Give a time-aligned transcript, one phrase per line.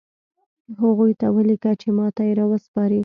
[0.81, 2.99] هغوی ته ولیکه چې ماته یې راوسپاري